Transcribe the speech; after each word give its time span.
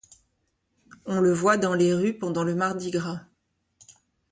On 1.05 1.19
le 1.21 1.31
voit 1.31 1.57
dans 1.57 1.75
les 1.75 1.93
rues 1.93 2.17
pendant 2.17 2.43
le 2.43 2.55
mardi 2.55 2.89
gras. 2.89 3.23